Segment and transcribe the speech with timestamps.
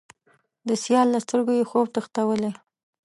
[0.67, 2.51] د سیال له سترګو یې، خوب تښتولی